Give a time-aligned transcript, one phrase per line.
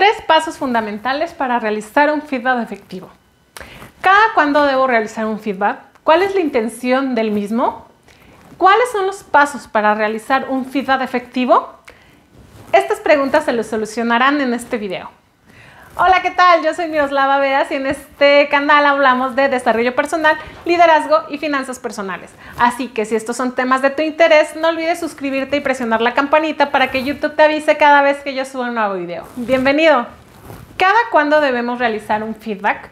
[0.00, 3.10] Tres pasos fundamentales para realizar un feedback efectivo.
[4.00, 5.78] ¿Cada cuándo debo realizar un feedback?
[6.04, 7.86] ¿Cuál es la intención del mismo?
[8.56, 11.74] ¿Cuáles son los pasos para realizar un feedback efectivo?
[12.72, 15.10] Estas preguntas se les solucionarán en este video.
[16.02, 16.64] Hola, ¿qué tal?
[16.64, 21.78] Yo soy Miroslava Veas y en este canal hablamos de desarrollo personal, liderazgo y finanzas
[21.78, 22.30] personales.
[22.58, 26.14] Así que si estos son temas de tu interés, no olvides suscribirte y presionar la
[26.14, 29.26] campanita para que YouTube te avise cada vez que yo suba un nuevo video.
[29.36, 30.06] Bienvenido.
[30.78, 32.88] ¿Cada cuándo debemos realizar un feedback?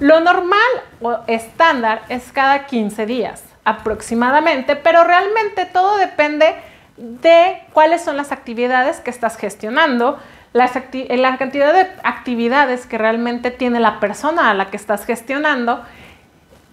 [0.00, 0.58] Lo normal
[1.02, 6.56] o estándar es cada 15 días aproximadamente, pero realmente todo depende
[6.96, 10.18] de cuáles son las actividades que estás gestionando,
[10.54, 15.84] la cantidad de actividades que realmente tiene la persona a la que estás gestionando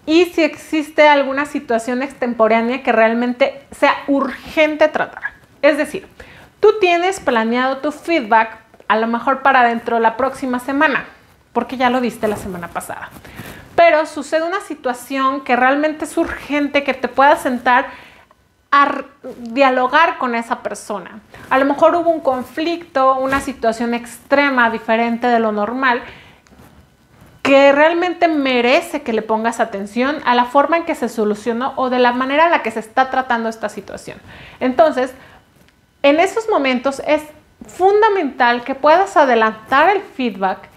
[0.06, 5.32] y si existe alguna situación extemporánea que realmente sea urgente tratar.
[5.62, 6.06] Es decir,
[6.60, 11.04] tú tienes planeado tu feedback a lo mejor para dentro de la próxima semana,
[11.52, 13.10] porque ya lo diste la semana pasada.
[13.74, 17.86] Pero sucede una situación que realmente es urgente, que te puedas sentar
[18.72, 19.04] a
[19.38, 21.20] dialogar con esa persona.
[21.50, 26.02] A lo mejor hubo un conflicto, una situación extrema, diferente de lo normal,
[27.42, 31.90] que realmente merece que le pongas atención a la forma en que se solucionó o
[31.90, 34.18] de la manera en la que se está tratando esta situación.
[34.58, 35.12] Entonces,
[36.02, 37.22] en esos momentos es
[37.66, 40.71] fundamental que puedas adelantar el feedback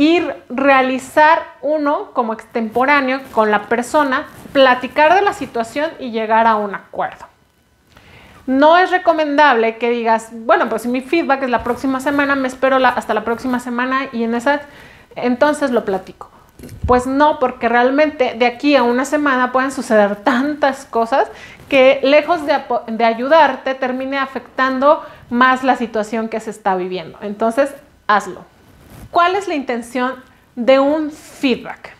[0.00, 6.56] y realizar uno como extemporáneo con la persona, platicar de la situación y llegar a
[6.56, 7.26] un acuerdo.
[8.46, 12.48] No es recomendable que digas, bueno, pues si mi feedback es la próxima semana, me
[12.48, 14.62] espero hasta la próxima semana y en esa,
[15.16, 16.30] entonces lo platico.
[16.86, 21.28] Pues no, porque realmente de aquí a una semana pueden suceder tantas cosas
[21.68, 27.18] que lejos de, de ayudarte termine afectando más la situación que se está viviendo.
[27.20, 27.74] Entonces,
[28.06, 28.46] hazlo.
[29.10, 30.14] ¿Cuál es la intención
[30.54, 31.94] de un feedback?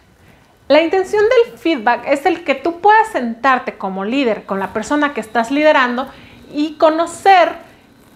[0.69, 5.12] La intención del feedback es el que tú puedas sentarte como líder con la persona
[5.12, 6.06] que estás liderando
[6.53, 7.71] y conocer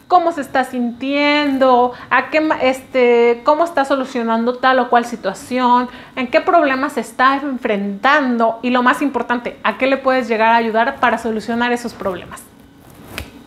[0.06, 6.28] cómo se está sintiendo, a qué, este, cómo está solucionando tal o cual situación, en
[6.28, 10.56] qué problemas se está enfrentando y lo más importante, a qué le puedes llegar a
[10.56, 12.44] ayudar para solucionar esos problemas.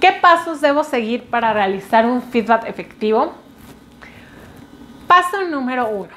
[0.02, 3.47] ¿Qué pasos debo seguir para realizar un feedback efectivo?
[5.08, 6.12] Paso número uno,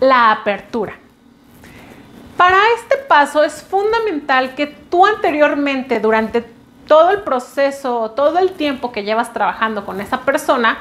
[0.00, 0.94] la apertura.
[2.36, 6.44] Para este paso es fundamental que tú anteriormente, durante
[6.86, 10.78] todo el proceso, todo el tiempo que llevas trabajando con esa persona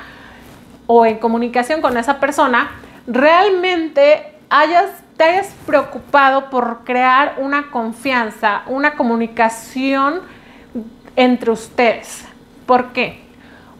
[0.87, 2.71] o en comunicación con esa persona,
[3.07, 10.21] realmente hayas, te hayas preocupado por crear una confianza, una comunicación
[11.15, 12.25] entre ustedes.
[12.65, 13.24] ¿Por qué?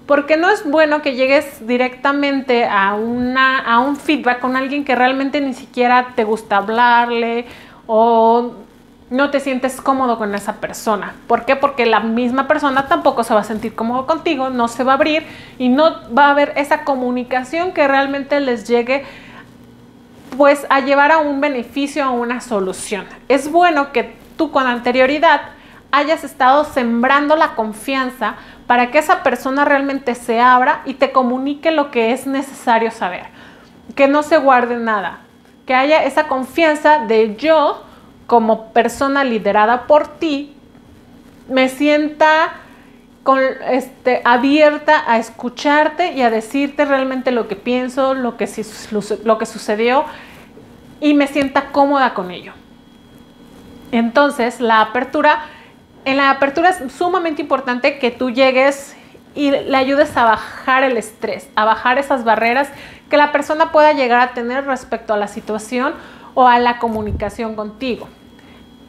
[0.06, 4.96] Porque no es bueno que llegues directamente a, una, a un feedback con alguien que
[4.96, 7.46] realmente ni siquiera te gusta hablarle
[7.88, 8.54] o
[9.10, 11.14] no te sientes cómodo con esa persona.
[11.28, 11.56] ¿Por qué?
[11.56, 14.96] Porque la misma persona tampoco se va a sentir cómodo contigo, no se va a
[14.96, 15.26] abrir
[15.58, 19.06] y no va a haber esa comunicación que realmente les llegue
[20.38, 23.06] pues a llevar a un beneficio, a una solución.
[23.30, 25.42] Es bueno que tú con anterioridad
[25.92, 28.36] hayas estado sembrando la confianza
[28.68, 33.26] para que esa persona realmente se abra y te comunique lo que es necesario saber.
[33.96, 35.20] Que no se guarde nada.
[35.66, 37.84] Que haya esa confianza de yo,
[38.28, 40.56] como persona liderada por ti,
[41.48, 42.54] me sienta
[43.24, 43.40] con,
[43.70, 48.50] este, abierta a escucharte y a decirte realmente lo que pienso, lo que,
[49.24, 50.06] lo que sucedió
[51.02, 52.54] y me sienta cómoda con ello.
[53.92, 55.46] Entonces, la apertura
[56.06, 58.96] en la apertura es sumamente importante que tú llegues
[59.34, 62.70] y le ayudes a bajar el estrés, a bajar esas barreras
[63.10, 65.94] que la persona pueda llegar a tener respecto a la situación
[66.36, 68.08] o a la comunicación contigo.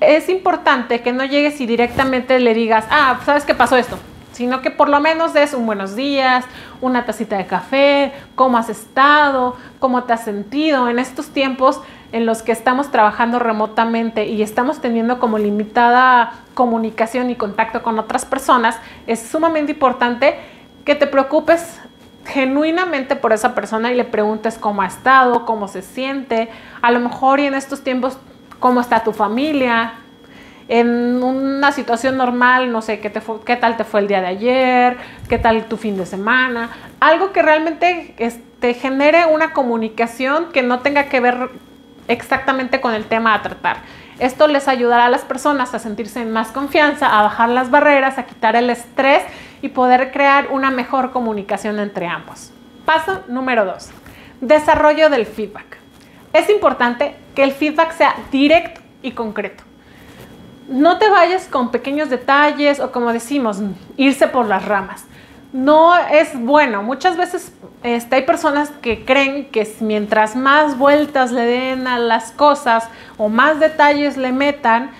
[0.01, 3.99] Es importante que no llegues y directamente le digas, ah, ¿sabes qué pasó esto?
[4.33, 6.45] Sino que por lo menos des un buenos días,
[6.83, 11.81] una tacita de café, cómo has estado, cómo te has sentido en estos tiempos
[12.13, 17.99] en los que estamos trabajando remotamente y estamos teniendo como limitada comunicación y contacto con
[17.99, 20.37] otras personas, es sumamente importante
[20.85, 21.81] que te preocupes
[22.25, 26.49] genuinamente por esa persona y le preguntes cómo ha estado, cómo se siente,
[26.83, 28.19] a lo mejor y en estos tiempos
[28.59, 29.95] cómo está tu familia,
[30.69, 34.27] en una situación normal, no sé, ¿qué, te qué tal te fue el día de
[34.27, 34.97] ayer,
[35.29, 40.63] qué tal tu fin de semana, algo que realmente te este, genere una comunicación que
[40.63, 41.51] no tenga que ver
[42.09, 43.79] exactamente con el tema a tratar.
[44.19, 48.19] Esto les ayudará a las personas a sentirse en más confianza, a bajar las barreras,
[48.19, 49.23] a quitar el estrés
[49.61, 52.51] y poder crear una mejor comunicación entre ambos.
[52.87, 53.91] Paso número dos.
[54.41, 55.79] Desarrollo del feedback.
[56.33, 59.65] Es importante que el feedback sea directo y concreto.
[60.69, 63.61] No te vayas con pequeños detalles o como decimos,
[63.97, 65.05] irse por las ramas.
[65.57, 66.83] No es bueno.
[66.83, 67.51] Muchas veces
[67.83, 72.87] este, hay personas que creen que mientras más vueltas le den a las cosas
[73.17, 74.91] o más detalles le metan,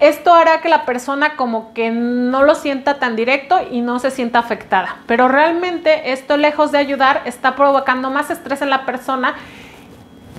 [0.00, 4.10] esto hará que la persona como que no lo sienta tan directo y no se
[4.10, 4.96] sienta afectada.
[5.06, 9.34] Pero realmente esto lejos de ayudar está provocando más estrés en la persona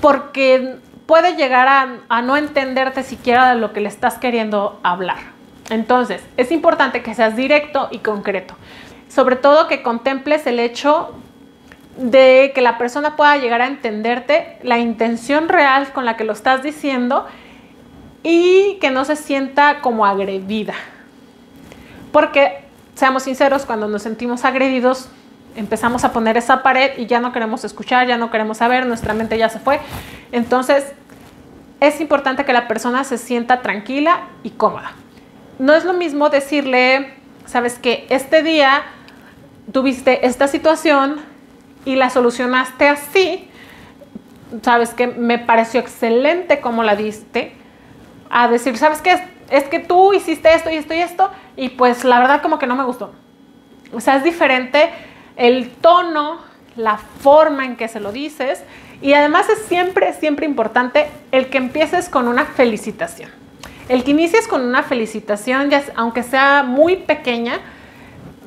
[0.01, 5.17] porque puede llegar a, no entenderte siquiera de lo que le estás queriendo hablar.
[5.69, 8.55] Entonces, es importante que seas directo y concreto.
[9.09, 11.13] Sobre todo que contemples el hecho
[11.97, 16.31] de que la persona pueda llegar a entenderte la intención real con la que lo
[16.31, 17.27] estás diciendo
[18.23, 20.73] y que no se sienta como agredida.
[22.11, 22.63] Porque,
[22.95, 25.09] seamos sinceros, cuando nos sentimos agredidos,
[25.55, 29.13] empezamos a poner esa pared y ya no queremos escuchar, ya no queremos saber, nuestra
[29.13, 29.79] mente ya se fue.
[30.31, 30.85] Entonces,
[31.79, 34.91] es importante que la persona se sienta tranquila y cómoda.
[35.59, 37.13] No es lo mismo decirle,
[37.45, 38.83] sabes que este día
[39.71, 41.21] tuviste esta situación
[41.85, 43.49] y la solucionaste así,
[44.61, 47.53] sabes que me pareció excelente cómo la diste,
[48.29, 49.19] a decir, ¿sabes qué?
[49.49, 52.67] Es, que tú hiciste esto y esto y esto, y pues la verdad como que
[52.67, 53.13] no me gustó.
[53.93, 54.89] O sea, es diferente
[55.35, 56.39] el tono,
[56.75, 58.63] la forma en que se lo dices,
[59.01, 63.31] y además es siempre, siempre importante el que empieces con una felicitación.
[63.87, 67.59] El que inicies con una felicitación, ya, aunque sea muy pequeña,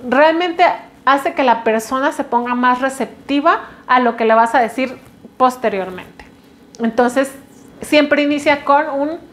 [0.08, 0.64] realmente
[1.04, 4.98] hace que la persona se ponga más receptiva a lo que le vas a decir
[5.36, 6.24] posteriormente.
[6.78, 7.32] Entonces,
[7.80, 9.32] siempre inicia con un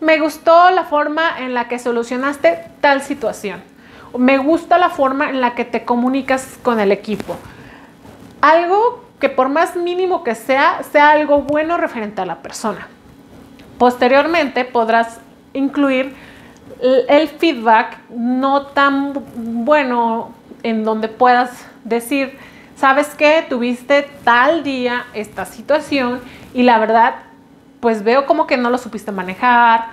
[0.00, 3.62] me gustó la forma en la que solucionaste tal situación.
[4.16, 7.36] Me gusta la forma en la que te comunicas con el equipo.
[8.40, 12.88] Algo que por más mínimo que sea, sea algo bueno referente a la persona.
[13.78, 15.20] Posteriormente podrás
[15.52, 16.16] incluir
[16.80, 20.32] el feedback no tan bueno
[20.62, 22.38] en donde puedas decir,
[22.76, 26.20] sabes que tuviste tal día esta situación
[26.54, 27.14] y la verdad
[27.80, 29.88] pues veo como que no lo supiste manejar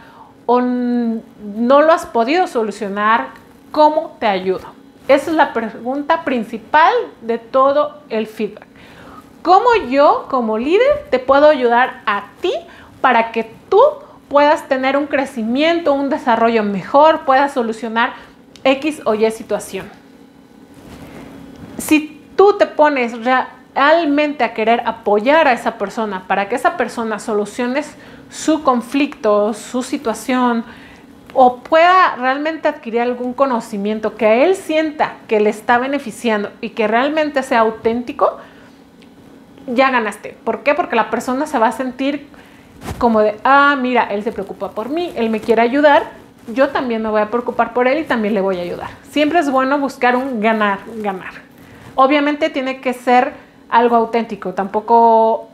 [0.46, 3.28] o no lo has podido solucionar,
[3.72, 4.66] ¿cómo te ayudo?
[5.08, 8.68] Esa es la pregunta principal de todo el feedback.
[9.42, 12.52] ¿Cómo yo como líder te puedo ayudar a ti
[13.00, 13.82] para que tú
[14.28, 18.14] puedas tener un crecimiento, un desarrollo mejor, puedas solucionar
[18.66, 19.90] X o Y situación?
[21.88, 27.18] Si tú te pones realmente a querer apoyar a esa persona para que esa persona
[27.18, 27.82] solucione
[28.30, 30.66] su conflicto, su situación,
[31.34, 36.72] o pueda realmente adquirir algún conocimiento que a él sienta que le está beneficiando y
[36.72, 38.38] que realmente sea auténtico,
[39.66, 40.36] ya ganaste.
[40.44, 40.74] ¿Por qué?
[40.74, 42.28] Porque la persona se va a sentir
[42.98, 46.04] como de, ah, mira, él se preocupa por mí, él me quiere ayudar,
[46.48, 48.90] yo también me voy a preocupar por él y también le voy a ayudar.
[49.10, 51.47] Siempre es bueno buscar un ganar, ganar.
[51.98, 53.34] Obviamente tiene que ser
[53.70, 55.50] algo auténtico, tampoco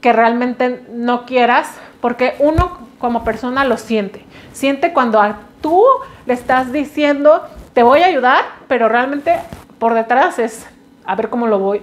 [0.00, 1.70] que realmente no quieras,
[2.00, 4.24] porque uno como persona lo siente.
[4.52, 5.84] Siente cuando a tú
[6.26, 7.42] le estás diciendo,
[7.74, 9.36] te voy a ayudar, pero realmente
[9.78, 10.66] por detrás es
[11.04, 11.82] a ver cómo lo voy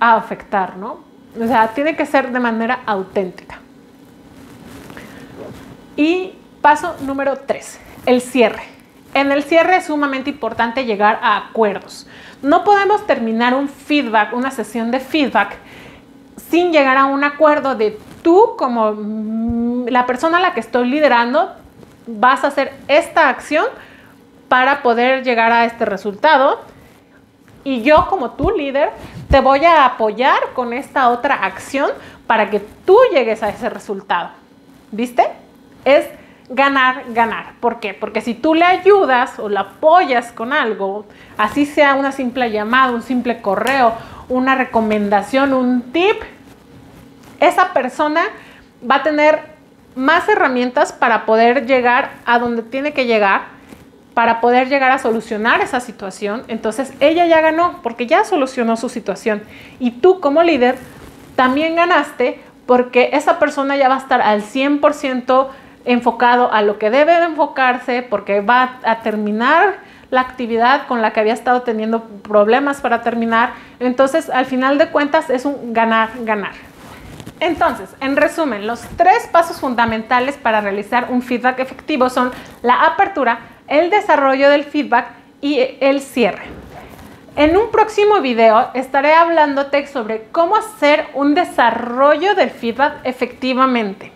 [0.00, 1.00] a afectar, ¿no?
[1.38, 3.58] O sea, tiene que ser de manera auténtica.
[5.96, 8.62] Y paso número tres, el cierre.
[9.14, 12.06] En el cierre es sumamente importante llegar a acuerdos.
[12.40, 15.56] No podemos terminar un feedback, una sesión de feedback,
[16.50, 20.88] sin llegar a un acuerdo de tú como mm, la persona a la que estoy
[20.88, 21.52] liderando,
[22.06, 23.66] vas a hacer esta acción
[24.48, 26.60] para poder llegar a este resultado.
[27.64, 28.90] Y yo como tu líder
[29.30, 31.90] te voy a apoyar con esta otra acción
[32.26, 34.30] para que tú llegues a ese resultado.
[34.90, 35.26] ¿Viste?
[35.84, 36.06] Es
[36.48, 37.54] ganar, ganar.
[37.60, 37.94] ¿Por qué?
[37.94, 41.06] Porque si tú le ayudas o la apoyas con algo,
[41.38, 43.94] así sea una simple llamada, un simple correo,
[44.28, 46.16] una recomendación, un tip,
[47.40, 48.22] esa persona
[48.88, 49.52] va a tener
[49.94, 53.42] más herramientas para poder llegar a donde tiene que llegar,
[54.14, 56.44] para poder llegar a solucionar esa situación.
[56.48, 59.42] Entonces ella ya ganó porque ya solucionó su situación.
[59.78, 60.76] Y tú como líder
[61.36, 65.48] también ganaste porque esa persona ya va a estar al 100%
[65.84, 69.76] enfocado a lo que debe de enfocarse porque va a terminar
[70.10, 73.54] la actividad con la que había estado teniendo problemas para terminar.
[73.80, 76.52] Entonces, al final de cuentas, es un ganar, ganar.
[77.40, 82.30] Entonces, en resumen, los tres pasos fundamentales para realizar un feedback efectivo son
[82.62, 85.06] la apertura, el desarrollo del feedback
[85.40, 86.44] y el cierre.
[87.34, 94.12] En un próximo video estaré hablándote sobre cómo hacer un desarrollo del feedback efectivamente.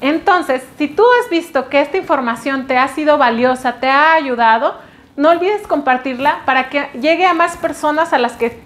[0.00, 4.78] Entonces, si tú has visto que esta información te ha sido valiosa, te ha ayudado,
[5.16, 8.60] no olvides compartirla para que llegue a más personas a las que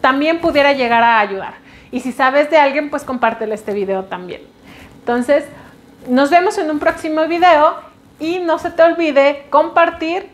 [0.00, 1.54] también pudiera llegar a ayudar.
[1.90, 4.42] Y si sabes de alguien, pues compártele este video también.
[5.00, 5.44] Entonces,
[6.08, 7.76] nos vemos en un próximo video
[8.20, 10.28] y no se te olvide compartir,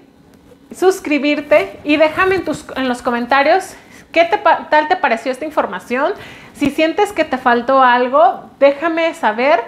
[0.75, 3.75] suscribirte y déjame en, tus, en los comentarios
[4.12, 4.28] qué
[4.71, 6.12] tal te pareció esta información.
[6.54, 9.61] Si sientes que te faltó algo, déjame saber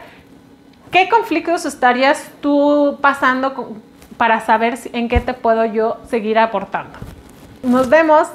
[0.94, 3.74] qué conflictos estarías tú pasando
[4.16, 6.96] para saber en qué te puedo yo seguir aportando.
[7.64, 8.28] Nos vemos.